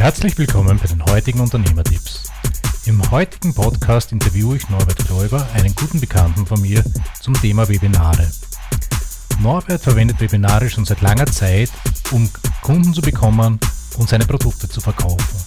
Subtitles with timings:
[0.00, 2.30] Herzlich willkommen bei den heutigen Unternehmertipps.
[2.86, 6.82] Im heutigen Podcast interviewe ich Norbert Gläuber, einen guten Bekannten von mir,
[7.20, 8.26] zum Thema Webinare.
[9.40, 11.70] Norbert verwendet Webinare schon seit langer Zeit,
[12.12, 12.30] um
[12.62, 13.60] Kunden zu bekommen
[13.98, 15.38] und seine Produkte zu verkaufen.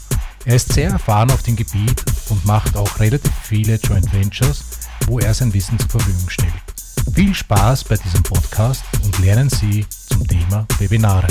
[0.45, 4.63] Er ist sehr erfahren auf dem Gebiet und macht auch relativ viele Joint Ventures,
[5.07, 6.53] wo er sein Wissen zur Verfügung stellt.
[7.15, 11.27] Viel Spaß bei diesem Podcast und lernen Sie zum Thema Webinare.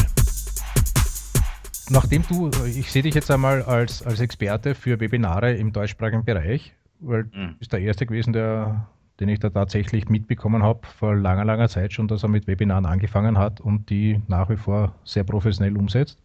[1.93, 6.75] Nachdem du, ich sehe dich jetzt einmal als, als Experte für Webinare im deutschsprachigen Bereich,
[7.01, 7.57] weil du mhm.
[7.59, 8.87] bist der Erste gewesen, der,
[9.21, 12.87] den ich da tatsächlich mitbekommen habe, vor langer, langer Zeit schon, dass er mit Webinaren
[12.87, 16.19] angefangen hat und die nach wie vor sehr professionell umsetzt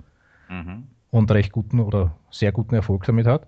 [0.48, 0.88] mhm.
[1.12, 3.45] und recht guten oder sehr guten Erfolg damit hat.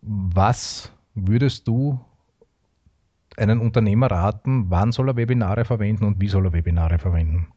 [0.00, 2.00] Was würdest du
[3.36, 7.48] einen Unternehmer raten, wann soll er Webinare verwenden und wie soll er Webinare verwenden?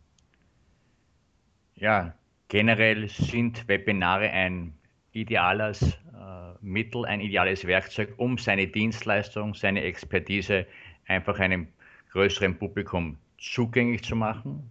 [1.76, 2.14] Ja,
[2.52, 4.74] generell sind Webinare ein
[5.14, 5.82] ideales
[6.14, 10.66] äh, Mittel, ein ideales Werkzeug, um seine Dienstleistung, seine Expertise
[11.08, 11.70] einfach einem
[12.12, 14.70] größeren Publikum zugänglich zu machen.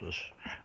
[0.00, 0.16] Das,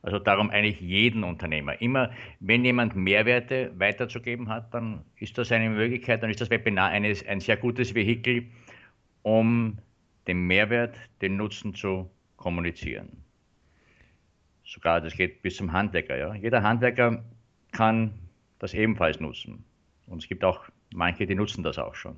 [0.03, 1.81] also darum eigentlich jeden Unternehmer.
[1.81, 6.92] Immer, wenn jemand Mehrwerte weiterzugeben hat, dann ist das eine Möglichkeit, dann ist das Webinar
[6.92, 8.45] eines, ein sehr gutes Vehikel,
[9.22, 9.80] um
[10.27, 13.23] den Mehrwert, den Nutzen zu kommunizieren.
[14.66, 16.17] Sogar das geht bis zum Handwerker.
[16.17, 16.33] Ja.
[16.33, 17.23] Jeder Handwerker
[17.72, 18.14] kann
[18.59, 19.64] das ebenfalls nutzen.
[20.08, 22.16] Und es gibt auch manche, die nutzen das auch schon.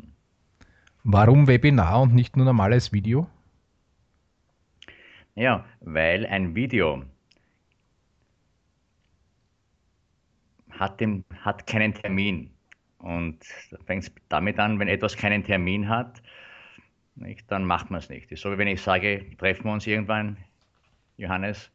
[1.03, 3.27] Warum Webinar und nicht nur normales Video?
[5.35, 7.03] Ja, weil ein Video
[10.71, 12.52] hat, den, hat keinen Termin.
[12.99, 16.21] Und da fängt es damit an, wenn etwas keinen Termin hat,
[17.15, 18.35] nicht, dann macht man es nicht.
[18.37, 20.37] So wie wenn ich sage, treffen wir uns irgendwann,
[21.17, 21.71] Johannes,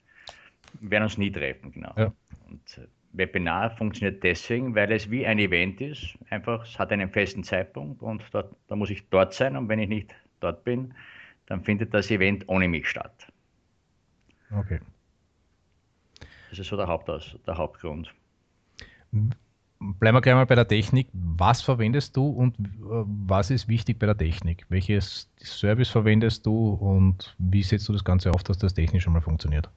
[0.81, 1.93] werden uns nie treffen, genau.
[1.97, 2.13] Ja.
[2.49, 6.17] Und äh, Webinar funktioniert deswegen, weil es wie ein Event ist.
[6.31, 9.57] Einfach, es hat einen festen Zeitpunkt und dort, da muss ich dort sein.
[9.57, 10.95] Und wenn ich nicht dort bin,
[11.47, 13.27] dann findet das Event ohne mich statt.
[14.57, 14.81] Okay.
[16.51, 18.13] Das ist so der, Hauptaus, der Hauptgrund.
[19.13, 21.09] Bleiben wir gleich mal bei der Technik.
[21.13, 24.67] Was verwendest du und äh, was ist wichtig bei der Technik?
[24.69, 29.13] Welches Service verwendest du und wie setzt du das Ganze auf, dass das technisch schon
[29.13, 29.71] mal funktioniert?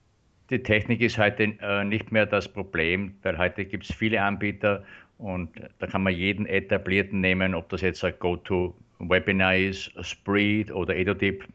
[0.49, 4.83] Die Technik ist heute äh, nicht mehr das Problem, weil heute gibt es viele Anbieter
[5.17, 5.49] und
[5.79, 11.45] da kann man jeden etablierten nehmen, ob das jetzt ein GoToWebinar ist, Spreed oder EduDeep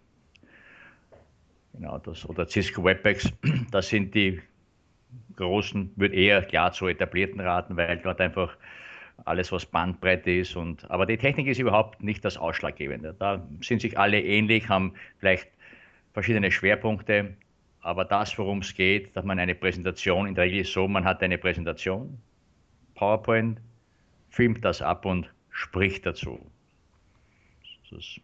[1.75, 3.33] genau, das, oder Cisco WebEx.
[3.71, 4.41] Das sind die
[5.37, 8.57] großen, würde eher klar zu etablierten raten, weil dort einfach
[9.25, 10.57] alles, was Bandbreite ist.
[10.57, 13.15] Und, aber die Technik ist überhaupt nicht das Ausschlaggebende.
[13.19, 15.49] Da sind sich alle ähnlich, haben vielleicht
[16.13, 17.35] verschiedene Schwerpunkte.
[17.81, 21.05] Aber das, worum es geht, dass man eine Präsentation, in der Regel ist so, man
[21.05, 22.19] hat eine Präsentation,
[22.95, 23.61] PowerPoint,
[24.31, 26.39] filmt das ab und spricht dazu.
[27.91, 28.21] Das,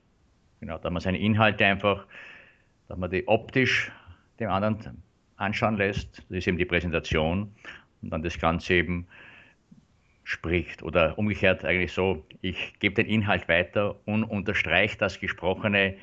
[0.60, 2.06] genau, da man seine Inhalte einfach,
[2.88, 3.90] dass man die optisch
[4.40, 5.02] dem anderen
[5.36, 6.18] anschauen lässt.
[6.28, 7.54] Das ist eben die Präsentation
[8.02, 9.06] und dann das Ganze eben
[10.24, 10.82] spricht.
[10.82, 15.96] Oder umgekehrt eigentlich so, ich gebe den Inhalt weiter und unterstreiche das Gesprochene,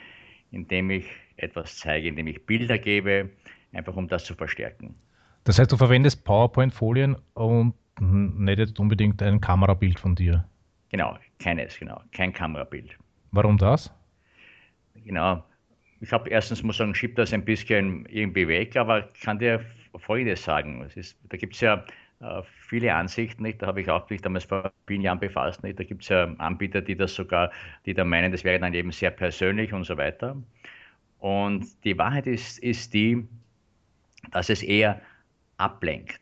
[0.52, 1.06] indem ich
[1.42, 3.30] etwas zeige, indem ich Bilder gebe,
[3.74, 4.96] einfach um das zu verstärken.
[5.44, 10.46] Das heißt, du verwendest PowerPoint-Folien und nicht unbedingt ein Kamerabild von dir.
[10.90, 12.98] Genau, keines, genau, kein Kamerabild.
[13.32, 13.94] Warum das?
[15.06, 15.44] Genau,
[16.02, 19.64] ich habe erstens muss sagen, schiebt das ein bisschen irgendwie weg, aber ich kann dir
[19.98, 20.90] Folgendes sagen.
[20.96, 21.86] Ist, da gibt es ja
[22.22, 23.62] äh, viele Ansichten, nicht?
[23.62, 25.64] da habe ich auch mich damals vor vielen Jahren befasst.
[25.64, 25.80] Nicht?
[25.80, 27.52] Da gibt es ja Anbieter, die das sogar,
[27.86, 30.36] die da meinen, das wäre dann eben sehr persönlich und so weiter.
[31.22, 33.28] Und die Wahrheit ist, ist die,
[34.32, 35.00] dass es eher
[35.58, 36.20] ablenkt.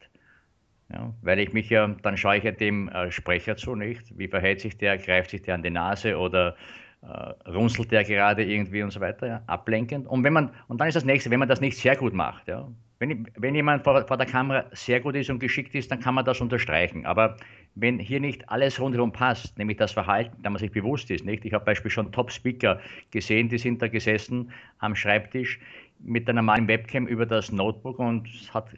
[0.91, 4.17] Ja, weil ich mich ja, dann schaue ich ja dem äh, Sprecher zu, nicht?
[4.17, 6.57] Wie verhält sich der, greift sich der an die Nase oder
[7.01, 10.05] äh, runzelt der gerade irgendwie und so weiter, ja, ablenkend.
[10.05, 12.49] Und, wenn man, und dann ist das nächste, wenn man das nicht sehr gut macht.
[12.49, 12.67] Ja,
[12.97, 16.15] wenn, wenn jemand vor, vor der Kamera sehr gut ist und geschickt ist, dann kann
[16.15, 17.05] man das unterstreichen.
[17.05, 17.37] Aber
[17.81, 21.45] wenn hier nicht alles rundherum passt, nämlich das Verhalten, da man sich bewusst ist, nicht?
[21.45, 22.79] Ich habe beispielsweise schon Top-Speaker
[23.11, 25.59] gesehen, die sind da gesessen am Schreibtisch
[25.99, 28.69] mit der normalen Webcam über das Notebook und hat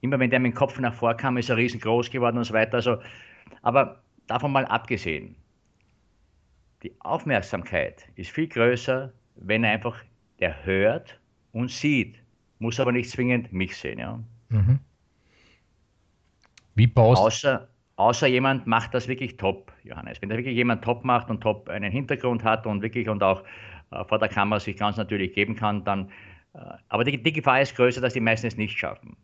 [0.00, 2.54] immer wenn der mit dem Kopf nach vor kam, ist er riesengroß geworden und so
[2.54, 2.74] weiter.
[2.74, 2.98] Also,
[3.62, 5.36] aber davon mal abgesehen,
[6.82, 9.96] die Aufmerksamkeit ist viel größer, wenn er einfach
[10.40, 11.18] der hört
[11.52, 12.16] und sieht,
[12.58, 13.98] muss aber nicht zwingend mich sehen.
[13.98, 14.20] Ja?
[14.50, 14.78] Mhm.
[16.74, 20.20] Wie baust außer, außer jemand macht das wirklich top, Johannes.
[20.20, 23.42] Wenn da wirklich jemand top macht und top einen Hintergrund hat und wirklich und auch
[23.90, 26.10] äh, vor der Kamera sich ganz natürlich geben kann, dann.
[26.54, 26.58] Äh,
[26.88, 29.16] aber die, die Gefahr ist größer, dass die meisten es nicht schaffen.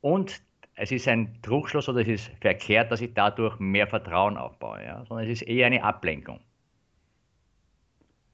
[0.00, 0.42] Und
[0.76, 5.04] es ist ein Trugschluss oder es ist verkehrt, dass ich dadurch mehr Vertrauen aufbaue, ja?
[5.06, 6.40] sondern es ist eher eine Ablenkung.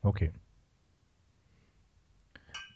[0.02, 0.32] Okay.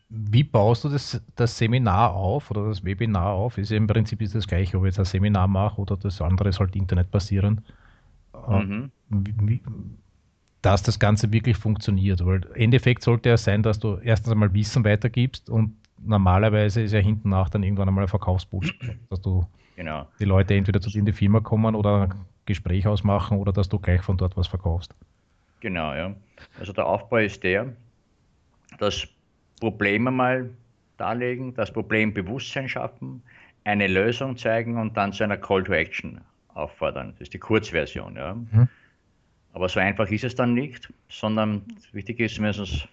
[0.09, 3.59] Wie baust du das, das Seminar auf oder das Webinar auf?
[3.59, 6.21] Ist ja im Prinzip ist das gleiche, ob ich jetzt ein Seminar mache oder das
[6.21, 7.65] andere sollte Internet basieren.
[8.49, 8.91] Äh, mhm.
[9.09, 9.61] Wie,
[10.63, 12.25] dass das Ganze wirklich funktioniert.
[12.25, 17.01] Weil Endeffekt sollte ja sein, dass du erstens einmal Wissen weitergibst und normalerweise ist ja
[17.01, 18.65] hinten nach dann irgendwann einmal ein Verkaufsbuch,
[19.11, 19.47] dass du
[19.77, 20.07] genau.
[20.19, 22.15] die Leute entweder zu dir in die Firma kommen oder ein
[22.47, 24.95] Gespräch ausmachen oder dass du gleich von dort was verkaufst.
[25.61, 26.15] Genau, ja.
[26.59, 27.73] Also der Aufbau ist der,
[28.79, 29.07] dass
[29.71, 30.51] Probleme mal
[30.97, 33.23] darlegen, das Problem Bewusstsein schaffen,
[33.65, 36.21] eine Lösung zeigen und dann zu einer Call to Action
[36.55, 37.13] auffordern.
[37.13, 38.17] Das ist die Kurzversion.
[38.17, 38.35] Ja.
[38.35, 38.69] Mhm.
[39.53, 41.63] Aber so einfach ist es dann nicht, sondern
[41.93, 42.89] wichtig ist zumindest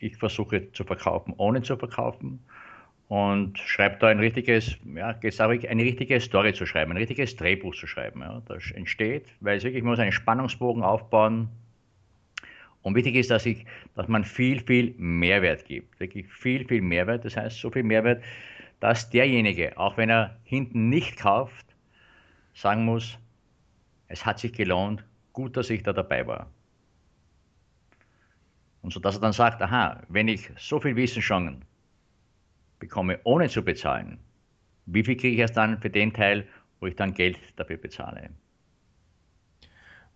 [0.00, 2.38] ich versuche zu verkaufen, ohne zu verkaufen
[3.08, 7.86] und schreibe da ein richtiges, ja, eine richtige Story zu schreiben, ein richtiges Drehbuch zu
[7.86, 8.20] schreiben.
[8.20, 8.42] Ja.
[8.46, 11.48] Das entsteht, weil es wirklich muss einen Spannungsbogen aufbauen.
[12.82, 15.98] Und wichtig ist, dass, ich, dass man viel, viel Mehrwert gibt.
[16.00, 17.24] Wirklich viel, viel Mehrwert.
[17.24, 18.22] Das heißt, so viel Mehrwert,
[18.80, 21.66] dass derjenige, auch wenn er hinten nicht kauft,
[22.54, 23.18] sagen muss,
[24.08, 26.50] es hat sich gelohnt, gut, dass ich da dabei war.
[28.82, 31.64] Und so dass er dann sagt, aha, wenn ich so viel Wissen schon
[32.78, 34.18] bekomme, ohne zu bezahlen,
[34.86, 36.46] wie viel kriege ich erst dann für den Teil,
[36.80, 38.30] wo ich dann Geld dafür bezahle?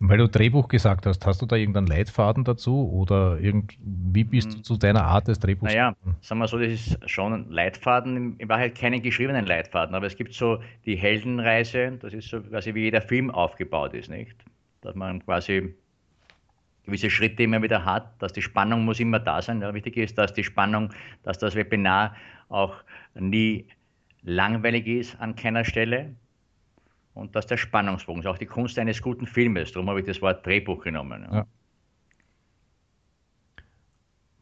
[0.05, 4.53] Weil du Drehbuch gesagt hast, hast du da irgendeinen Leitfaden dazu oder irgend, wie bist
[4.53, 4.65] du hm.
[4.65, 5.73] zu deiner Art des Drehbuchs?
[5.73, 10.07] Naja, sagen wir so, das ist schon ein Leitfaden, in Wahrheit keinen geschriebenen Leitfaden, aber
[10.07, 14.35] es gibt so die Heldenreise, das ist so quasi wie jeder Film aufgebaut ist, nicht?
[14.81, 15.73] Dass man quasi
[16.85, 19.61] gewisse Schritte immer wieder hat, dass die Spannung muss immer da sein.
[19.61, 20.91] Ja, wichtig ist, dass die Spannung,
[21.23, 22.17] dass das Webinar
[22.49, 22.75] auch
[23.15, 23.67] nie
[24.25, 26.17] langweilig ist an keiner Stelle
[27.15, 29.73] und dass der Spannungsbogen ist auch die Kunst eines guten Filmes.
[29.73, 31.27] Darum habe ich das Wort Drehbuch genommen.
[31.31, 31.39] Ja.
[31.39, 31.47] Ja.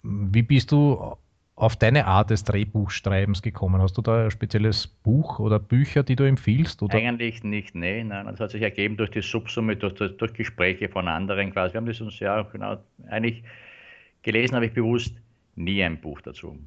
[0.02, 1.17] Wie bist du
[1.56, 3.82] auf deine Art des Drehbuchschreibens gekommen?
[3.82, 6.82] Hast du da ein spezielles Buch oder Bücher, die du empfiehlst?
[6.82, 6.96] Oder?
[6.96, 8.26] Eigentlich nicht, nee, nein.
[8.26, 11.75] Das hat sich ergeben durch die Subsumme, durch, durch Gespräche von anderen quasi.
[11.75, 12.78] Wir haben das uns ja genau,
[13.08, 13.44] eigentlich
[14.22, 15.14] gelesen habe ich bewusst
[15.55, 16.58] nie ein Buch dazu.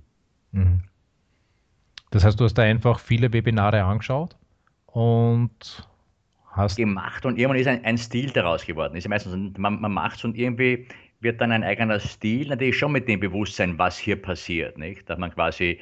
[0.51, 0.83] Mhm.
[2.11, 4.37] Das heißt, du hast da einfach viele Webinare angeschaut
[4.85, 5.87] und
[6.55, 6.77] hast.
[6.77, 8.95] Gemacht und irgendwann ist ein, ein Stil daraus geworden.
[8.95, 10.87] Ist ja meistens, man, man macht es und irgendwie
[11.19, 15.09] wird dann ein eigener Stil, natürlich schon mit dem Bewusstsein, was hier passiert, nicht?
[15.09, 15.79] Dass man quasi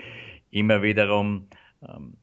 [0.51, 1.47] immer wiederum
[1.87, 2.15] ähm,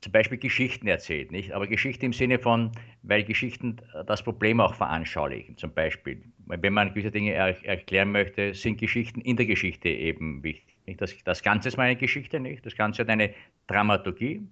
[0.00, 1.52] zum Beispiel Geschichten erzählt, nicht?
[1.52, 2.72] Aber Geschichte im Sinne von,
[3.02, 3.76] weil Geschichten
[4.06, 6.22] das Problem auch veranschaulichen, zum Beispiel.
[6.46, 10.74] Wenn man gewisse Dinge er erklären möchte, sind Geschichten in der Geschichte eben wichtig.
[10.86, 11.00] Nicht?
[11.02, 12.64] Das, das Ganze ist meine Geschichte, nicht?
[12.64, 13.34] Das Ganze hat eine
[13.66, 14.48] Dramaturgie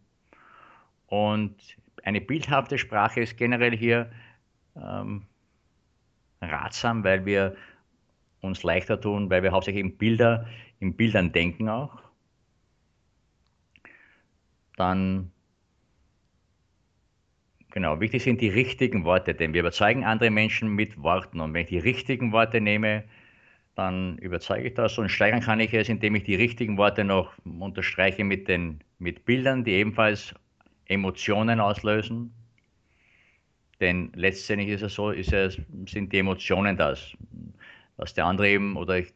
[1.07, 1.55] und
[2.09, 4.11] eine bildhafte Sprache ist generell hier
[4.77, 5.27] ähm,
[6.41, 7.55] ratsam, weil wir
[8.41, 10.47] uns leichter tun, weil wir hauptsächlich in Bilder,
[10.81, 12.01] in Bildern denken auch.
[14.77, 15.33] Dann,
[17.73, 21.41] genau, wichtig sind die richtigen Worte, denn wir überzeugen andere Menschen mit Worten.
[21.41, 23.05] Und wenn ich die richtigen Worte nehme,
[23.75, 27.35] dann überzeuge ich das und steigern kann ich es, indem ich die richtigen Worte noch
[27.45, 30.35] unterstreiche mit, den, mit Bildern, die ebenfalls
[30.89, 32.35] Emotionen auslösen.
[33.81, 37.17] Denn letztendlich ist es so, ist es, sind die Emotionen das.
[37.97, 39.13] Was der andere eben, oder ich,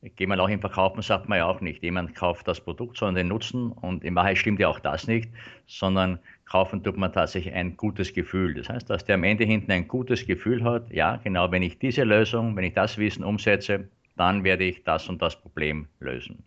[0.00, 2.96] ich gehe mal auch im Verkaufen, sagt man ja auch nicht, jemand kauft das Produkt,
[2.96, 3.70] sondern den Nutzen.
[3.70, 5.30] Und in Wahrheit stimmt ja auch das nicht,
[5.66, 8.54] sondern kaufen tut man tatsächlich ein gutes Gefühl.
[8.54, 11.78] Das heißt, dass der am Ende hinten ein gutes Gefühl hat, ja, genau, wenn ich
[11.78, 16.44] diese Lösung, wenn ich das Wissen umsetze, dann werde ich das und das Problem lösen.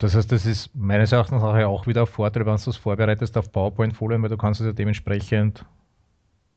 [0.00, 3.52] Das heißt, das ist meines Erachtens auch wieder ein Vorteil, wenn du es vorbereitest auf
[3.52, 5.66] PowerPoint-Folien, weil du kannst es ja dementsprechend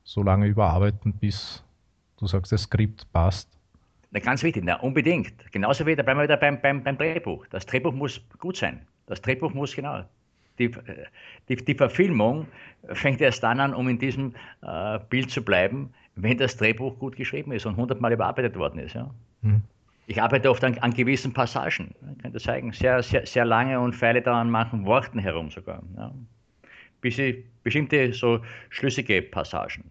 [0.05, 1.62] so lange überarbeiten, bis
[2.17, 3.50] du sagst, das Skript passt.
[4.12, 5.33] Na, ganz wichtig, na, unbedingt.
[5.51, 7.45] Genauso wie da bleiben wir wieder beim, beim, beim Drehbuch.
[7.47, 8.79] Das Drehbuch muss gut sein.
[9.07, 10.05] Das Drehbuch muss genau.
[10.57, 10.71] Die,
[11.50, 12.47] die, die Verfilmung
[12.93, 17.17] fängt erst dann an, um in diesem äh, Bild zu bleiben, wenn das Drehbuch gut
[17.17, 18.95] geschrieben ist und hundertmal überarbeitet worden ist.
[18.95, 19.09] Ja?
[19.41, 19.63] Hm.
[20.05, 23.93] Ich arbeite oft an, an gewissen Passagen, ich könnte zeigen, sehr, sehr, sehr lange und
[23.95, 25.81] feile da an manchen Worten herum sogar.
[25.95, 26.13] Ja.
[27.63, 29.89] Bestimmte so schlüssige Passagen.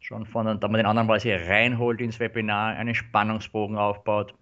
[0.00, 4.34] Schon von, da man den anderen quasi reinholt ins Webinar, einen Spannungsbogen aufbaut.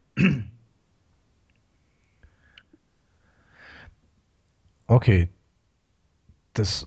[4.87, 5.28] Okay,
[6.54, 6.87] das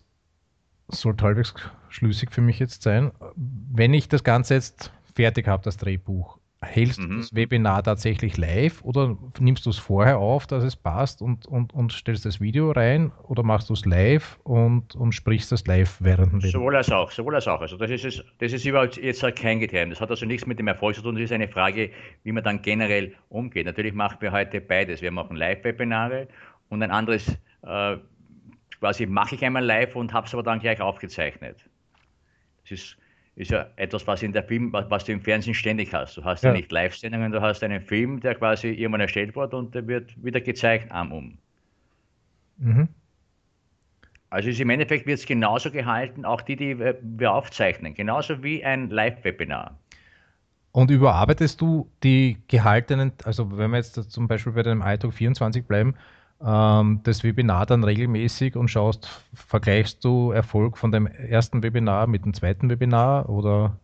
[0.88, 1.54] sollte halbwegs
[1.90, 3.12] schlüssig für mich jetzt sein.
[3.36, 7.18] Wenn ich das Ganze jetzt fertig habe, das Drehbuch, hältst mhm.
[7.20, 11.74] das Webinar tatsächlich live oder nimmst du es vorher auf, dass es passt und, und,
[11.74, 15.98] und stellst das Video rein oder machst du es live und, und sprichst das live
[16.02, 16.42] während dem?
[16.42, 17.62] Sowohl als auch, sowohl als auch.
[17.62, 20.00] Also das ist, das ist überhaupt jetzt kein Geheimnis.
[20.00, 21.16] Das hat also nichts mit dem Erfolg zu tun.
[21.16, 21.92] Das ist eine Frage,
[22.24, 23.66] wie man dann generell umgeht.
[23.66, 25.02] Natürlich machen wir heute beides.
[25.02, 26.28] Wir machen Live-Webinare
[26.68, 27.98] und ein anderes äh,
[28.80, 31.58] quasi mache ich einmal live und habe es aber dann gleich aufgezeichnet.
[32.64, 32.98] Das ist
[33.40, 36.18] ist ja etwas, was, in der Film, was du im Fernsehen ständig hast.
[36.18, 39.54] Du hast ja, ja nicht Live-Sendungen, du hast einen Film, der quasi irgendwann erstellt wird
[39.54, 41.38] und der wird wieder gezeigt am um.
[42.58, 42.90] Mhm.
[44.30, 48.64] Also ist im Endeffekt wird es genauso gehalten, auch die, die wir aufzeichnen, genauso wie
[48.64, 49.80] ein Live-Webinar.
[50.74, 55.66] Und überarbeitest du die gehaltenen, also wenn wir jetzt zum Beispiel bei dem iTalk 24
[55.66, 55.96] bleiben,
[56.40, 62.34] das Webinar dann regelmäßig und schaust, vergleichst du Erfolg von dem ersten Webinar mit dem
[62.34, 63.78] zweiten Webinar oder?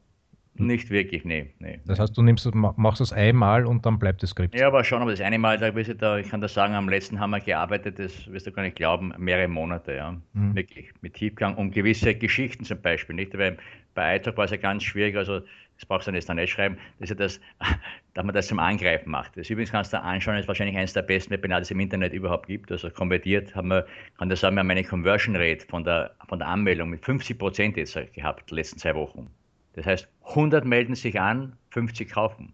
[0.58, 1.48] Nicht wirklich, nee.
[1.60, 4.56] nee das heißt, du nimmst, machst es einmal und dann bleibt das Skript.
[4.56, 6.88] Ja, aber schon, aber das eine Mal, da, ich, da, ich kann das sagen, am
[6.88, 10.16] letzten haben wir gearbeitet, das wirst du gar nicht glauben, mehrere Monate, ja.
[10.32, 10.56] Mhm.
[10.56, 13.38] Wirklich, mit Tiefgang, um gewisse Geschichten zum Beispiel, nicht?
[13.38, 13.58] Weil
[13.96, 15.42] bei iTalk war es ja ganz schwierig, also
[15.78, 17.40] das brauchst du jetzt dann nicht schreiben, dass, ja das,
[18.14, 19.36] dass man das zum Angreifen macht.
[19.38, 21.80] Das übrigens kannst du anschauen, das ist wahrscheinlich eines der besten Webinare, die es im
[21.80, 22.72] Internet überhaupt gibt.
[22.72, 23.86] Also konvertiert haben wir,
[24.18, 27.38] kann das sagen, wir haben eine Conversion Rate von der, von der Anmeldung mit 50
[27.38, 29.30] Prozent jetzt gehabt, die letzten zwei Wochen.
[29.74, 32.54] Das heißt, 100 melden sich an, 50 kaufen.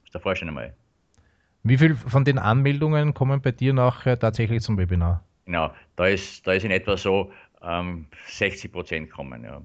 [0.00, 0.74] Das ist der Vorstellung einmal.
[1.64, 5.24] Wie viel von den Anmeldungen kommen bei dir nachher tatsächlich zum Webinar?
[5.44, 9.44] Genau, da ist, da ist in etwa so ähm, 60 Prozent kommen.
[9.44, 9.60] Ja.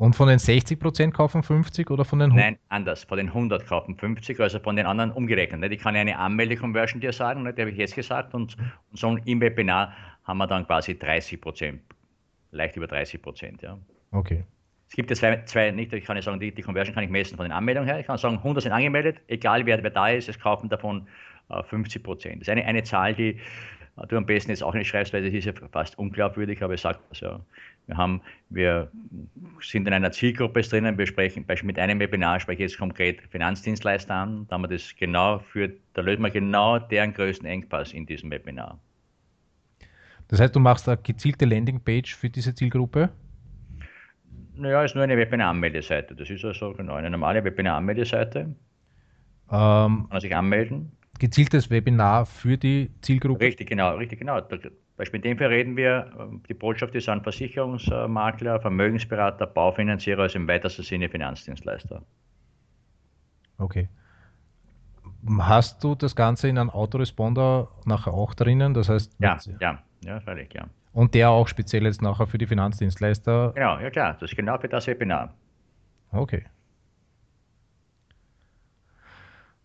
[0.00, 2.46] Und von den 60 Prozent kaufen 50% oder von den 100?
[2.46, 3.04] Nein, anders.
[3.04, 5.60] Von den 100 kaufen 50, also von den anderen umgerechnet.
[5.60, 5.72] Nicht?
[5.72, 7.58] Ich kann ja eine Anmelde-Conversion dir sagen, nicht?
[7.58, 8.32] die habe ich jetzt gesagt.
[8.32, 8.56] Und,
[8.90, 9.92] und so im Webinar
[10.24, 11.82] haben wir dann quasi 30 Prozent,
[12.50, 13.60] leicht über 30 Prozent.
[13.60, 13.76] Ja.
[14.10, 14.44] Okay.
[14.88, 17.10] Es gibt ja zwei, zwei nicht, ich kann ja sagen, die, die Conversion kann ich
[17.10, 18.00] messen von den Anmeldungen her.
[18.00, 21.08] Ich kann sagen, 100 sind angemeldet, egal wer, wer da ist, es kaufen davon
[21.50, 22.36] äh, 50 Prozent.
[22.36, 23.38] Das ist eine, eine Zahl, die
[24.08, 26.80] du am besten jetzt auch nicht schreibst, weil das ist ja fast unglaubwürdig, aber ich
[26.80, 27.40] sage das ja.
[27.86, 28.90] Wir, haben, wir
[29.60, 33.20] sind in einer Zielgruppe drinnen, wir sprechen beispielsweise mit einem Webinar, spreche ich jetzt konkret
[33.30, 37.92] Finanzdienstleister an, da haben wir das genau für, da lösen wir genau deren größten Engpass
[37.92, 38.78] in diesem Webinar.
[40.28, 43.10] Das heißt, du machst eine gezielte Landingpage für diese Zielgruppe?
[44.54, 46.14] Naja, ist nur eine Webinar-Anmeldeseite.
[46.14, 48.40] Das ist also genau eine normale Webinar-Anmeldeseite.
[48.40, 48.56] Ähm,
[49.50, 50.92] Kann man sich anmelden.
[51.20, 53.44] Gezieltes Webinar für die Zielgruppe?
[53.44, 54.40] Richtig, genau, richtig, genau.
[54.96, 60.38] Beispiel in dem Fall reden wir, ähm, die Botschaft ist an Versicherungsmakler, Vermögensberater, Baufinanzierer, also
[60.38, 62.02] im weitesten Sinne Finanzdienstleister.
[63.58, 63.88] Okay.
[65.40, 68.72] Hast du das Ganze in einem Autoresponder nachher auch drinnen?
[68.72, 70.64] Das heißt, ja, ja, ja, freilich, ja.
[70.94, 73.52] Und der auch speziell jetzt nachher für die Finanzdienstleister?
[73.54, 75.34] Genau, ja klar, das ist genau für das Webinar.
[76.12, 76.44] Okay.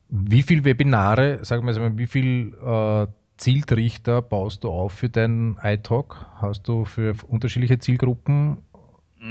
[0.09, 3.07] Wie viele Webinare, sagen wir mal, wie viel äh,
[3.37, 6.25] Zieltrichter baust du auf für deinen iTalk?
[6.35, 8.57] Hast du für unterschiedliche Zielgruppen?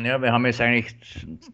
[0.03, 0.95] Ja, wir haben jetzt eigentlich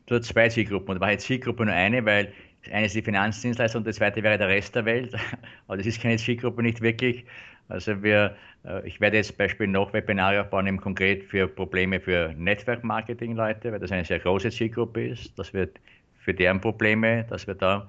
[0.09, 0.95] nur zwei Zielgruppen.
[0.95, 2.33] Und war jetzt Zielgruppe nur eine, weil
[2.73, 5.15] eine ist die Finanzdienstleister und die zweite wäre der Rest der Welt.
[5.67, 7.25] Aber das ist keine Zielgruppe nicht wirklich.
[7.69, 12.35] Also wir, äh, ich werde jetzt Beispiel noch Webinare aufbauen, eben konkret für Probleme für
[12.37, 15.39] Netzwerkmarketing-Leute, weil das eine sehr große Zielgruppe ist.
[15.39, 15.79] Das wird
[16.19, 17.89] für deren Probleme, dass wir da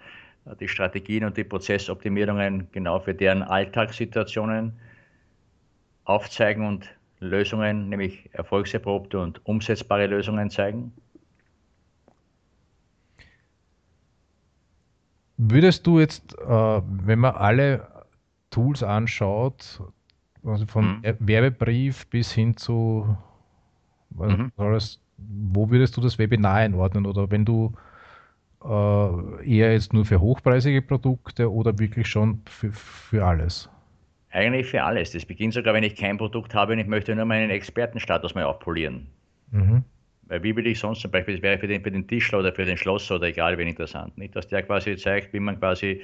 [0.59, 4.73] die Strategien und die Prozessoptimierungen genau für deren Alltagssituationen
[6.05, 10.91] aufzeigen und Lösungen, nämlich erfolgserprobte und umsetzbare Lösungen zeigen?
[15.37, 17.87] Würdest du jetzt, äh, wenn man alle
[18.49, 19.81] Tools anschaut,
[20.43, 21.15] also von mhm.
[21.19, 23.15] Werbebrief bis hin zu,
[24.09, 24.51] mhm.
[25.17, 27.05] wo würdest du das Webinar einordnen?
[27.05, 27.90] Oder wenn du äh,
[28.63, 33.69] eher jetzt nur für hochpreisige Produkte oder wirklich schon für, für alles?
[34.31, 35.11] Eigentlich für alles.
[35.11, 38.43] Das beginnt sogar, wenn ich kein Produkt habe und ich möchte nur meinen Expertenstatus mal
[38.43, 39.07] aufpolieren.
[39.51, 39.83] Mhm.
[40.23, 42.53] Weil wie will ich sonst zum Beispiel, das wäre für den, für den Tischler oder
[42.53, 44.33] für den Schlosser oder egal wen interessant, nicht?
[44.35, 46.01] Dass der quasi zeigt, wie man quasi,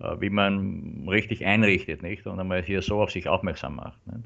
[0.00, 2.26] äh, wie man richtig einrichtet, nicht?
[2.26, 3.98] Und einmal hier so auf sich aufmerksam macht.
[4.06, 4.24] Nicht?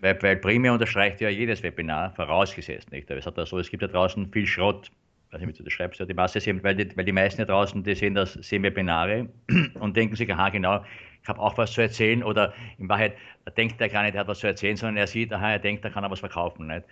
[0.00, 3.08] Weil, weil primär unterstreicht ja jedes Webinar, vorausgesetzt, nicht?
[3.08, 4.90] Es, hat so, es gibt ja draußen viel Schrott,
[5.32, 7.46] weiß nicht, wie du das schreibst, die Masse sehen, weil die, weil die meisten da
[7.46, 9.28] draußen, die sehen das, sehen Webinare
[9.80, 10.84] und denken sich, aha, genau,
[11.22, 13.14] ich habe auch was zu erzählen oder in Wahrheit
[13.56, 15.84] denkt er gar nicht, er hat was zu erzählen, sondern er sieht, aha, er denkt,
[15.84, 16.66] er kann er was verkaufen.
[16.66, 16.84] Nicht?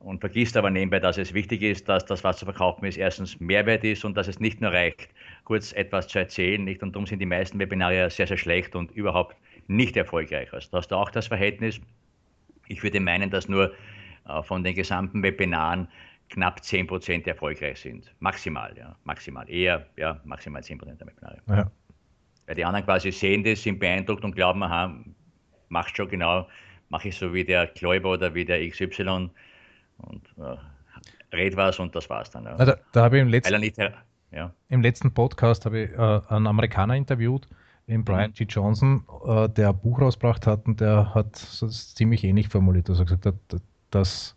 [0.00, 3.38] Und vergisst aber nebenbei, dass es wichtig ist, dass das, was zu verkaufen ist, erstens
[3.40, 5.08] Mehrwert ist und dass es nicht nur reicht,
[5.44, 6.62] kurz etwas zu erzählen.
[6.64, 6.82] Nicht?
[6.82, 9.36] Und darum sind die meisten Webinare sehr, sehr schlecht und überhaupt
[9.68, 10.52] nicht erfolgreich.
[10.52, 11.80] Also da hast du auch das Verhältnis.
[12.66, 13.72] Ich würde meinen, dass nur
[14.28, 15.88] äh, von den gesamten Webinaren
[16.28, 18.12] knapp 10% erfolgreich sind.
[18.20, 18.96] Maximal, ja.
[19.04, 19.48] Maximal.
[19.48, 21.38] Eher, ja, maximal 10% der Webinare.
[21.48, 21.70] Ja.
[22.46, 24.94] Weil die anderen quasi sehen das, sind beeindruckt und glauben, aha,
[25.68, 26.48] machst schon genau,
[26.88, 29.30] mache ich so wie der Kläuber oder wie der XY
[29.98, 32.44] und äh, red was und das war's dann.
[32.44, 32.56] Ja.
[32.56, 33.76] Da, da habe ich im letzten, nicht,
[34.30, 34.52] ja.
[34.68, 37.48] im letzten Podcast habe ich äh, einen Amerikaner interviewt,
[37.88, 38.44] den Brian G.
[38.44, 42.98] Johnson, äh, der ein Buch rausgebracht hat und der hat es ziemlich ähnlich formuliert, dass
[42.98, 44.35] er gesagt hat, dass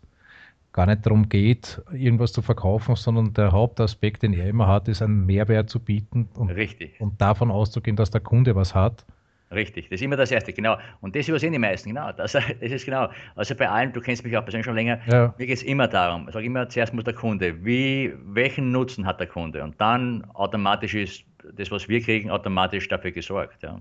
[0.72, 5.02] gar nicht darum geht, irgendwas zu verkaufen, sondern der Hauptaspekt, den er immer hat, ist
[5.02, 6.52] einen Mehrwert zu bieten und,
[6.98, 9.04] und davon auszugehen, dass der Kunde was hat.
[9.52, 10.76] Richtig, das ist immer das Erste, genau.
[11.00, 12.12] Und das übersehen die meisten, genau.
[12.12, 13.08] Das, das ist genau.
[13.34, 15.34] Also bei allen, du kennst mich auch persönlich schon länger, ja.
[15.38, 19.06] mir geht es immer darum, ich sage immer, zuerst muss der Kunde, wie, welchen Nutzen
[19.06, 19.64] hat der Kunde?
[19.64, 21.24] Und dann automatisch ist
[21.56, 23.60] das, was wir kriegen, automatisch dafür gesorgt.
[23.64, 23.80] Ja.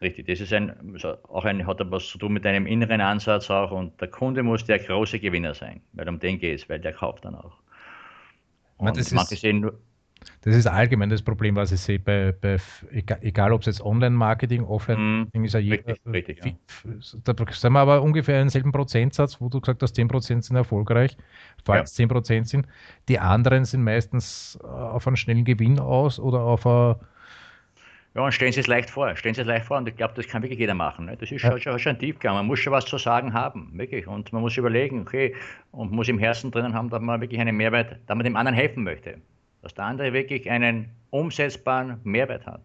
[0.00, 0.72] Richtig, das ist ein,
[1.28, 4.64] auch ein, hat was zu tun mit einem inneren Ansatz auch und der Kunde muss
[4.64, 7.56] der große Gewinner sein, weil um den geht es, weil der kauft dann auch.
[8.76, 9.68] Und das, ist, sehen,
[10.42, 12.58] das ist allgemein das Problem, was ich sehe, bei, bei
[12.92, 15.88] egal, ob es jetzt Online-Marketing, Offline-Marketing mm, ist ja jeder.
[16.06, 16.52] Richtig, richtig, ja.
[17.24, 21.16] Da sind wir aber ungefähr einen selben Prozentsatz, wo du gesagt hast, 10% sind erfolgreich,
[21.64, 22.06] falls ja.
[22.06, 22.66] 10% sind.
[23.08, 26.94] Die anderen sind meistens auf einen schnellen Gewinn aus oder auf ein
[28.14, 29.14] ja, und stellen Sie es leicht vor.
[29.16, 29.76] Stellen Sie es leicht vor.
[29.76, 31.04] Und ich glaube, das kann wirklich jeder machen.
[31.06, 31.16] Ne?
[31.16, 31.58] Das ist ja.
[31.58, 32.34] schon, schon ein Tiefgang.
[32.34, 34.06] Man muss schon was zu sagen haben, wirklich.
[34.06, 35.34] Und man muss überlegen, okay,
[35.72, 38.56] und muss im Herzen drinnen haben, dass man wirklich einen Mehrwert, dass man dem anderen
[38.56, 39.18] helfen möchte.
[39.62, 42.62] Dass der andere wirklich einen umsetzbaren Mehrwert hat.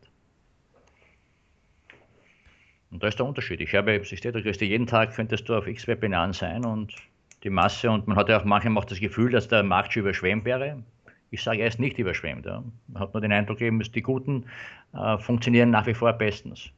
[2.91, 3.59] Und da ist der Unterschied.
[3.59, 6.93] Ich habe, ich sehe, du kriegst jeden Tag, könntest du auf X Webinaren sein und
[7.43, 10.01] die Masse, und man hat ja auch manchmal auch das Gefühl, dass der Markt schon
[10.03, 10.83] überschwemmt wäre.
[11.33, 12.45] Ich sage, er ist nicht überschwemmt.
[12.45, 12.63] Ja.
[12.87, 14.45] Man hat nur den Eindruck eben, dass die Guten
[14.93, 16.69] äh, funktionieren nach wie vor bestens.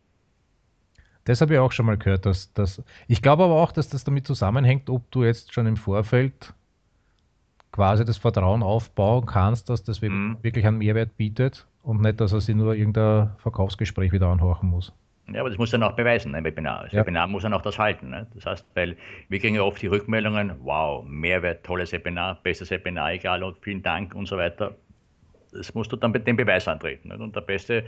[1.26, 2.26] Das habe ich auch schon mal gehört.
[2.26, 5.76] Dass, dass, ich glaube aber auch, dass das damit zusammenhängt, ob du jetzt schon im
[5.76, 6.54] Vorfeld
[7.74, 10.38] quasi das Vertrauen aufbauen kannst, dass das mhm.
[10.42, 14.94] wirklich einen Mehrwert bietet und nicht, dass er sich nur irgendein Verkaufsgespräch wieder anhorchen muss.
[15.34, 16.84] Ja, aber das muss dann auch beweisen, ein Webinar.
[16.84, 17.02] Das ja.
[17.02, 18.10] Webinar muss dann auch das halten.
[18.10, 18.28] Ne?
[18.36, 18.96] Das heißt, weil
[19.28, 23.82] wir kriegen ja oft die Rückmeldungen, wow, Mehrwert, tolles Webinar, bestes Webinar, egal und vielen
[23.82, 24.76] Dank und so weiter.
[25.52, 27.08] Das musst du dann mit dem Beweis antreten.
[27.08, 27.18] Ne?
[27.18, 27.86] Und der beste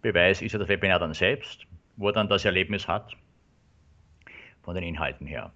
[0.00, 3.14] Beweis ist ja das Webinar dann selbst, wo er dann das Erlebnis hat,
[4.62, 5.52] von den Inhalten her.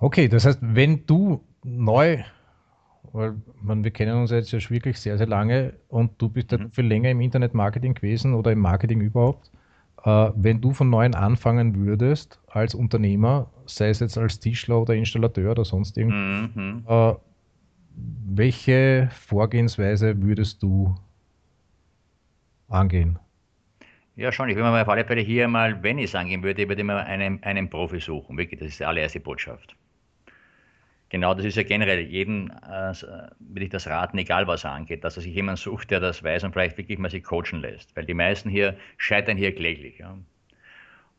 [0.00, 2.22] Okay, das heißt, wenn du neu
[3.14, 6.58] weil man, wir kennen uns jetzt ja wirklich sehr, sehr lange und du bist ja
[6.58, 6.72] mhm.
[6.72, 9.52] viel länger im Internetmarketing gewesen oder im Marketing überhaupt.
[10.04, 14.94] Äh, wenn du von neuem anfangen würdest als Unternehmer, sei es jetzt als Tischler oder
[14.94, 16.84] Installateur oder sonst irgendwas, mhm.
[16.88, 17.14] äh,
[18.26, 20.96] welche Vorgehensweise würdest du
[22.68, 23.20] angehen?
[24.16, 24.48] Ja, schon.
[24.48, 26.86] Ich würde mal auf alle Fälle hier mal, wenn ich es angehen würde, würde ich
[26.86, 28.36] mal einen, einen Profi suchen.
[28.36, 29.76] Wirklich, das ist die allererste Botschaft.
[31.10, 32.92] Genau, das ist ja generell jedem, äh,
[33.38, 36.44] will ich das raten, egal was angeht, dass er sich jemanden sucht, der das weiß
[36.44, 37.94] und vielleicht wirklich mal sich coachen lässt.
[37.96, 39.98] Weil die meisten hier scheitern hier kläglich.
[39.98, 40.18] Ja.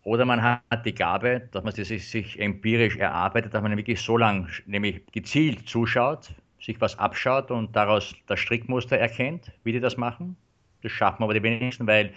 [0.04, 4.17] Oder man hat die Gabe, dass man sich, sich empirisch erarbeitet, dass man wirklich so
[4.17, 9.98] lange, nämlich gezielt zuschaut, sich was abschaut und daraus das Strickmuster erkennt, wie die das
[9.98, 10.36] machen.
[10.84, 12.12] Das schaffen aber die wenigsten, weil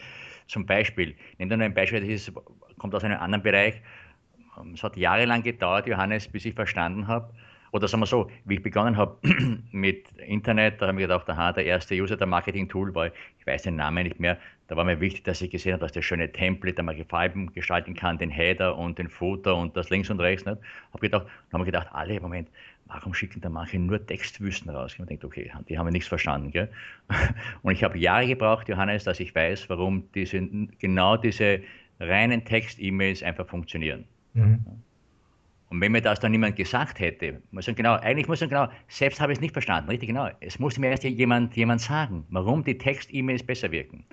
[0.46, 2.33] zum Beispiel, nehmt nur ein Beispiel, das ist,
[2.78, 3.81] kommt aus einem anderen Bereich.
[4.74, 7.33] Es hat jahrelang gedauert, Johannes, bis ich verstanden habe,
[7.72, 9.16] oder sagen wir so, wie ich begonnen habe
[9.72, 13.62] mit Internet, da habe ich gedacht, aha, der erste User der Marketing-Tool war, ich weiß
[13.62, 16.31] den Namen nicht mehr, da war mir wichtig, dass ich gesehen habe, dass der schöne
[16.31, 20.20] Template, der man Farben gestalten kann, den Header und den Footer und das links und
[20.20, 20.44] rechts.
[20.44, 20.59] Nicht?
[20.92, 22.48] Hab gedacht, dann habe ich gedacht, alle, Moment,
[22.85, 24.92] warum schicken da manche nur Textwüsten raus?
[24.92, 26.50] Ich habe gedacht, okay, die haben nichts verstanden.
[26.50, 26.68] Gell?
[27.62, 30.38] Und ich habe Jahre gebraucht, Johannes, dass ich weiß, warum diese,
[30.78, 31.62] genau diese
[31.98, 34.04] reinen Text-E-Mails einfach funktionieren.
[34.35, 34.61] Mhm.
[35.70, 38.68] Und wenn mir das dann niemand gesagt hätte, muss man genau, eigentlich muss man genau,
[38.88, 40.31] selbst habe ich es nicht verstanden, richtig genau.
[40.40, 44.04] Es musste mir erst jemand, jemand sagen, warum die Text-E-Mails besser wirken.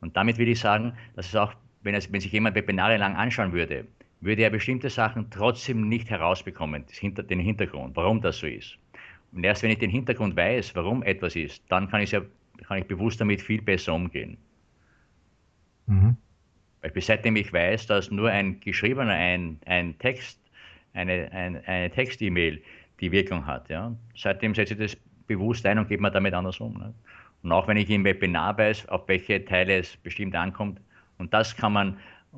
[0.00, 3.16] Und damit will ich sagen, dass es auch, wenn, es, wenn sich jemand Webinare lang
[3.16, 3.86] anschauen würde,
[4.20, 8.78] würde er bestimmte Sachen trotzdem nicht herausbekommen, den Hintergrund, warum das so ist.
[9.32, 12.22] Und erst wenn ich den Hintergrund weiß, warum etwas ist, dann kann ich, ja,
[12.66, 14.38] kann ich bewusst damit viel besser umgehen.
[15.86, 16.16] Mhm.
[16.80, 20.38] Weil seitdem ich weiß, dass nur ein geschriebener, ein, ein Text
[20.94, 22.62] eine, ein, eine Text-E-Mail
[23.00, 23.68] die Wirkung hat.
[23.68, 23.94] Ja.
[24.16, 26.78] Seitdem setze ich das bewusst ein und gebe mir damit anders um.
[26.78, 26.94] Ne.
[27.42, 30.80] Und auch wenn ich im Webinar weiß, auf welche Teile es bestimmt ankommt,
[31.18, 31.98] und das kann man
[32.32, 32.36] äh,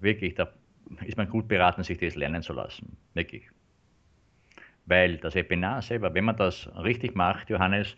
[0.00, 0.48] wirklich, da
[1.04, 2.96] ist man gut beraten, sich das lernen zu lassen.
[3.14, 3.44] Wirklich.
[4.86, 7.96] Weil das Webinar selber, wenn man das richtig macht, Johannes,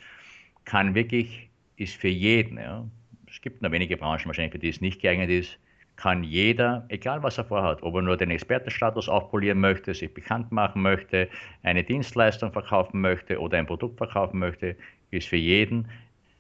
[0.64, 2.86] kann wirklich, ist für jeden, ja,
[3.30, 5.58] es gibt nur wenige Branchen wahrscheinlich, für die es nicht geeignet ist,
[5.98, 10.52] kann jeder, egal was er vorhat, ob er nur den Expertenstatus aufpolieren möchte, sich bekannt
[10.52, 11.28] machen möchte,
[11.64, 14.76] eine Dienstleistung verkaufen möchte oder ein Produkt verkaufen möchte,
[15.10, 15.88] ist für jeden.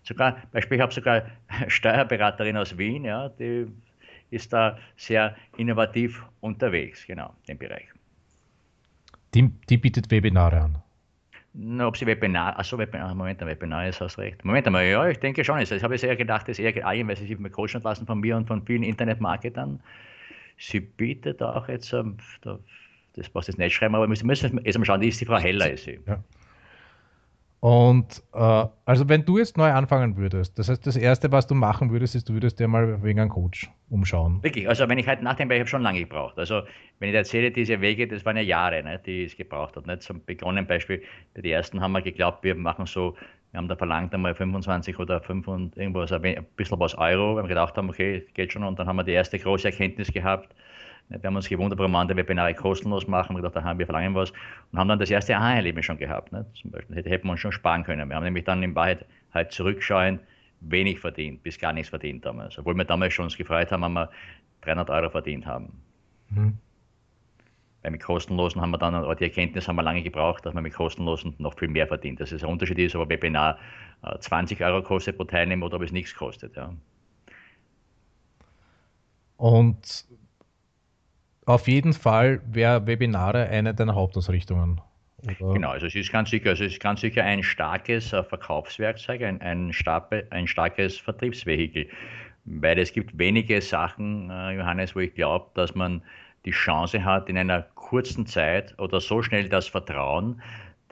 [0.04, 1.22] Sogar, Beispiel, ich habe sogar
[1.66, 3.66] Steuerberaterin aus Wien, ja, die
[4.30, 7.88] ist da sehr innovativ unterwegs, genau, im Bereich.
[9.34, 10.82] Die, die bietet Webinare an.
[11.80, 14.44] Ob sie Webinar, achso, Webinar, Moment, ein Webinar ist, hast recht.
[14.44, 15.58] Moment einmal, ja, ich denke schon.
[15.58, 18.20] Ich habe es eher gedacht, das ist eher allgemein, weil sie sich coachen lassen von
[18.20, 19.80] mir und von vielen Internetmarketern.
[20.56, 24.84] Sie bietet auch jetzt, ähm, das passt jetzt nicht schreiben, aber wir müssen jetzt mal
[24.84, 25.98] schauen, die ist die Frau Heller, ist sie.
[26.06, 26.22] Ja.
[27.60, 31.56] Und äh, also wenn du jetzt neu anfangen würdest, das heißt, das Erste, was du
[31.56, 34.40] machen würdest, ist, du würdest dir mal wegen einem Coach umschauen.
[34.44, 36.38] Wirklich, also wenn ich halt nachdenke, ich habe schon lange gebraucht.
[36.38, 36.62] Also
[37.00, 39.88] wenn ich erzähle, diese Wege, das waren ja Jahre, ne, die es gebraucht hat.
[39.88, 40.02] Nicht?
[40.02, 41.02] Zum begonnen Beispiel,
[41.34, 43.16] bei den ersten haben wir geglaubt, wir machen so,
[43.50, 47.44] wir haben da verlangt einmal 25 oder 5 und irgendwas, ein bisschen was Euro, weil
[47.44, 48.62] wir gedacht haben, okay, geht schon.
[48.62, 50.54] Und dann haben wir die erste große Erkenntnis gehabt,
[51.08, 53.34] wir haben uns gewundert, warum andere Webinare kostenlos machen.
[53.36, 54.30] Wir gedacht, wir verlangen was.
[54.72, 56.32] Und haben dann das erste Aha-Erlebnis schon gehabt.
[56.32, 56.44] Ne?
[56.60, 58.08] Zum Beispiel hätte, hätten wir uns schon sparen können.
[58.08, 60.20] Wir haben nämlich dann in Wahrheit halt zurückschauen,
[60.60, 62.58] wenig verdient, bis gar nichts verdient damals.
[62.58, 64.10] Obwohl wir damals schon uns gefreut haben, haben wir
[64.62, 65.72] 300 Euro verdient haben.
[66.30, 66.58] Mhm.
[67.82, 70.74] Weil mit kostenlosen haben wir dann, die Erkenntnis haben wir lange gebraucht, dass man mit
[70.74, 72.20] kostenlosen noch viel mehr verdient.
[72.20, 73.58] Dass es ein Unterschied ist, ob ein Webinar
[74.20, 76.56] 20 äh, Euro kostet pro Teilnehmer oder ob es nichts kostet.
[76.56, 76.74] Ja.
[79.36, 80.06] Und
[81.48, 84.80] auf jeden Fall wäre Webinare eine deiner Hauptausrichtungen.
[85.40, 85.54] Oder?
[85.54, 89.22] Genau, also es ist ganz sicher, also es ist ganz sicher ein starkes äh, Verkaufswerkzeug,
[89.22, 91.88] ein, ein, starke, ein starkes Vertriebsvehikel.
[92.44, 96.02] Weil es gibt wenige Sachen, äh, Johannes, wo ich glaube, dass man
[96.44, 100.40] die Chance hat, in einer kurzen Zeit oder so schnell das Vertrauen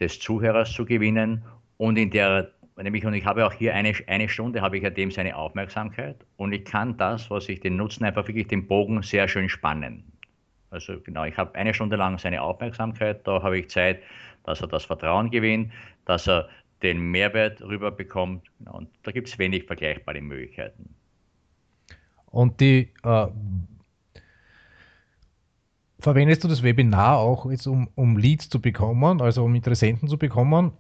[0.00, 1.44] des Zuhörers zu gewinnen
[1.76, 2.50] und in der
[2.82, 6.16] nämlich, und ich habe auch hier eine, eine Stunde, habe ich ja dem seine Aufmerksamkeit
[6.36, 10.04] und ich kann das, was ich den nutzen, einfach wirklich den Bogen sehr schön spannen.
[10.76, 14.02] Also genau, ich habe eine Stunde lang seine Aufmerksamkeit, da habe ich Zeit,
[14.44, 15.72] dass er das Vertrauen gewinnt,
[16.04, 16.50] dass er
[16.82, 18.44] den Mehrwert rüberbekommt.
[18.58, 20.94] Genau, und da gibt es wenig vergleichbare Möglichkeiten.
[22.26, 23.26] Und die äh,
[25.98, 30.18] verwendest du das Webinar auch jetzt, um, um Leads zu bekommen, also um Interessenten zu
[30.18, 30.72] bekommen?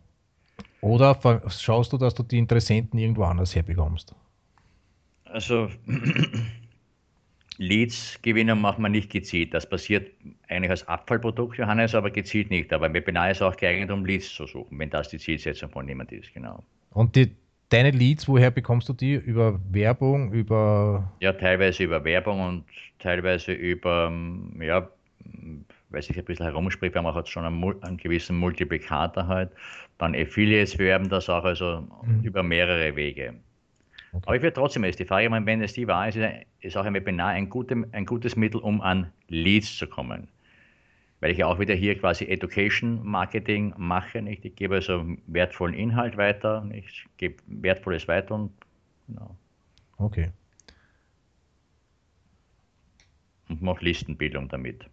[0.82, 4.14] Oder schaust du, dass du die Interessenten irgendwo anders herbekommst?
[5.24, 5.70] Also
[7.58, 9.54] Leads gewinnen macht man nicht gezielt.
[9.54, 10.10] Das passiert
[10.48, 12.72] eigentlich als Abfallprodukt, Johannes, aber gezielt nicht.
[12.72, 16.12] Aber Webinar ist auch geeignet, um Leads zu suchen, wenn das die Zielsetzung von jemand
[16.12, 16.62] ist, genau.
[16.90, 17.34] Und die,
[17.68, 19.14] deine Leads, woher bekommst du die?
[19.14, 21.12] Über Werbung, über.
[21.20, 22.64] Ja, teilweise über Werbung und
[22.98, 24.12] teilweise über,
[24.60, 24.88] ja,
[25.90, 29.50] weil sich ein bisschen herumspricht, weil man hat schon einen, einen gewissen Multiplikator halt.
[29.98, 32.22] Dann Affiliates werben das auch, also mhm.
[32.22, 33.34] über mehrere Wege.
[34.16, 34.24] Okay.
[34.26, 36.18] Aber ich würde trotzdem, ist die Frage, wenn es die war, ist,
[36.60, 40.28] ist auch ein Webinar ein, gute, ein gutes Mittel, um an Leads zu kommen.
[41.20, 44.22] Weil ich ja auch wieder hier quasi Education Marketing mache.
[44.22, 44.44] Nicht?
[44.46, 48.52] Ich gebe also wertvollen Inhalt weiter, ich gebe Wertvolles weiter und
[49.06, 49.36] genau.
[49.98, 50.30] Okay.
[53.50, 54.88] Und mache Listenbildung damit.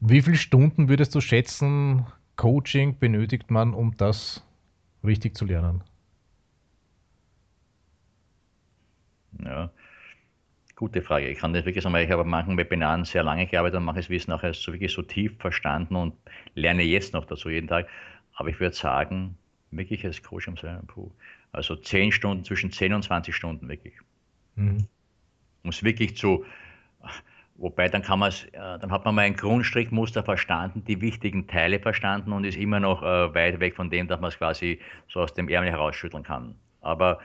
[0.00, 2.06] Wie viele Stunden würdest du schätzen,
[2.38, 4.46] Coaching benötigt man, um das
[5.02, 5.82] richtig zu lernen?
[9.44, 9.70] Ja,
[10.76, 11.28] gute Frage.
[11.28, 13.86] Ich kann das wirklich sagen, weil ich habe bei manchen Webinaren sehr lange gearbeitet und
[13.86, 16.14] manches Wissen auch erst so wirklich so tief verstanden und
[16.54, 17.88] lerne jetzt noch dazu jeden Tag.
[18.34, 19.36] Aber ich würde sagen,
[19.72, 20.54] wirklich als Coach am
[20.86, 21.10] Puh,
[21.50, 23.94] also 10 Stunden, zwischen 10 und 20 Stunden wirklich.
[24.54, 24.86] Mhm.
[25.64, 26.44] Um es wirklich zu,
[27.58, 31.80] Wobei dann kann man äh, dann hat man mal ein Grundstrickmuster verstanden, die wichtigen Teile
[31.80, 35.20] verstanden und ist immer noch äh, weit weg von dem, dass man es quasi so
[35.20, 36.54] aus dem Ärmel herausschütteln kann.
[36.80, 37.18] Aber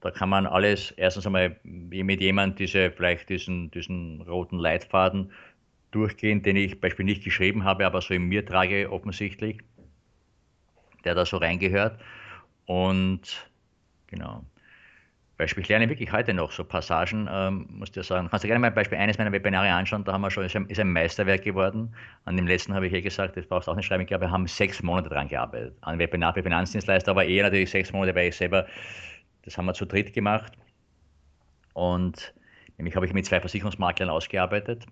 [0.00, 5.30] da kann man alles erstens einmal mit jemandem diese, vielleicht diesen, diesen roten Leitfaden
[5.92, 9.58] durchgehen, den ich beispielsweise nicht geschrieben habe, aber so in mir trage offensichtlich,
[11.04, 12.00] der da so reingehört.
[12.66, 13.48] Und
[14.08, 14.44] genau.
[15.36, 18.28] Beispiel, ich lerne wirklich heute noch so Passagen, ähm, muss ich sagen.
[18.30, 20.66] Kannst du gerne mal Beispiel eines meiner Webinare anschauen, da haben wir schon, ist ein,
[20.66, 21.94] ist ein Meisterwerk geworden.
[22.24, 24.24] An dem letzten habe ich eh gesagt, das brauchst du auch nicht schreiben, ich glaube,
[24.24, 25.76] wir haben sechs Monate dran gearbeitet.
[25.82, 28.66] An Webinar für Finanzdienstleister, aber eher natürlich sechs Monate, weil ich selber,
[29.42, 30.54] das haben wir zu dritt gemacht.
[31.74, 32.32] Und
[32.78, 34.86] nämlich habe ich mit zwei Versicherungsmaklern ausgearbeitet.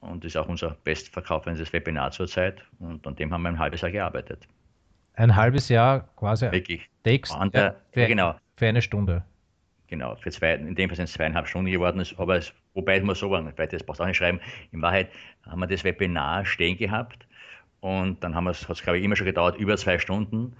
[0.00, 2.62] Und das ist auch unser bestverkaufendes Webinar zurzeit.
[2.78, 4.46] Und an dem haben wir ein halbes Jahr gearbeitet.
[5.18, 6.50] Ein halbes Jahr quasi.
[6.52, 6.88] Wirklich.
[7.02, 8.36] Takes, der, ja, genau.
[8.56, 9.24] Für eine Stunde.
[9.88, 13.02] Genau, für zwei, in dem Fall sind es zweieinhalb Stunden geworden, aber es, wobei es
[13.02, 14.38] mal so war, weil das brauchst du auch nicht schreiben.
[14.70, 15.08] In Wahrheit
[15.44, 17.26] haben wir das Webinar stehen gehabt
[17.80, 20.54] und dann haben wir es, hat es glaube ich immer schon gedauert, über zwei Stunden.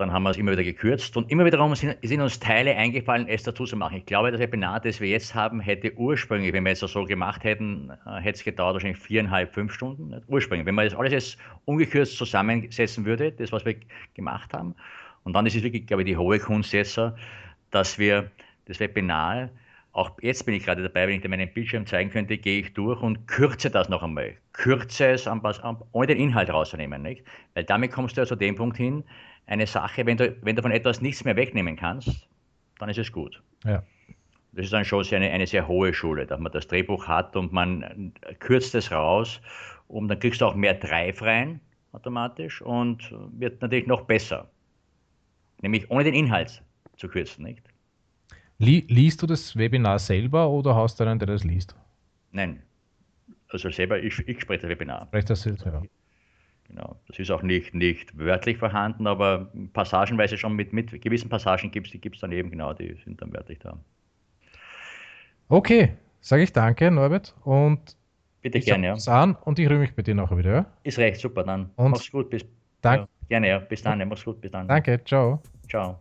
[0.00, 3.28] Dann haben wir es immer wieder gekürzt und immer wiederum sind, sind, uns Teile eingefallen,
[3.28, 3.98] es dazu zu machen.
[3.98, 7.44] Ich glaube, das Webinar, das wir jetzt haben, hätte ursprünglich, wenn wir es so gemacht
[7.44, 10.20] hätten, äh, hätte es gedauert wahrscheinlich viereinhalb, fünf Stunden.
[10.26, 10.66] Ursprünglich.
[10.66, 13.76] Wenn man das alles jetzt ungekürzt zusammensetzen würde, das, was wir
[14.14, 14.74] gemacht haben.
[15.24, 17.00] Und dann ist es wirklich, glaube ich, die hohe Kunst jetzt,
[17.70, 18.30] dass wir
[18.64, 19.50] das Webinar
[19.92, 22.72] auch jetzt bin ich gerade dabei, wenn ich dir meinen Bildschirm zeigen könnte, gehe ich
[22.74, 24.36] durch und kürze das noch einmal.
[24.52, 27.02] Kürze es, ohne den Inhalt rauszunehmen.
[27.02, 27.24] Nicht?
[27.54, 29.02] Weil damit kommst du ja zu dem Punkt hin,
[29.50, 32.28] eine Sache, wenn du, wenn du von etwas nichts mehr wegnehmen kannst,
[32.78, 33.42] dann ist es gut.
[33.64, 33.82] Ja.
[34.52, 37.52] Das ist dann schon eine, eine sehr hohe Schule, dass man das Drehbuch hat und
[37.52, 39.40] man kürzt es raus
[39.88, 41.60] und dann kriegst du auch mehr Drive rein
[41.92, 44.48] automatisch und wird natürlich noch besser.
[45.62, 46.62] Nämlich ohne den Inhalt
[46.96, 47.62] zu kürzen, nicht?
[48.58, 51.74] Liest du das Webinar selber oder hast du einen, der das liest?
[52.30, 52.62] Nein.
[53.48, 55.06] Also selber, ich, ich spreche das Webinar.
[55.06, 55.82] Spreche das selber,
[56.70, 56.96] Genau.
[57.08, 61.88] Das ist auch nicht, nicht wörtlich vorhanden, aber passagenweise schon mit, mit gewissen Passagen gibt
[61.88, 63.76] es die gibt's dann eben, genau, die sind dann wörtlich da.
[65.48, 67.34] Okay, sage ich danke, Norbert.
[67.42, 67.96] Und
[68.40, 69.12] Bitte ich gerne, ja.
[69.12, 70.52] An und ich rühre mich bei dir nachher wieder.
[70.52, 70.66] Ja?
[70.84, 71.70] Ist recht, super, dann.
[71.74, 72.44] Und mach's gut, bis
[72.80, 73.02] danke.
[73.02, 73.58] Ja, gerne, ja.
[73.58, 74.06] Bis dann, ja.
[74.06, 74.68] mach's gut, bis dann.
[74.68, 75.42] Danke, ciao.
[75.68, 75.98] Ciao.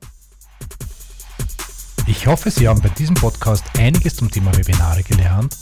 [2.06, 5.54] Ich hoffe, Sie haben bei diesem Podcast einiges zum Thema Webinare gelernt,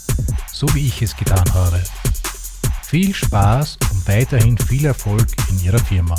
[0.51, 1.81] so wie ich es getan habe.
[2.89, 6.15] Viel Spaß und weiterhin viel Erfolg in Ihrer Firma.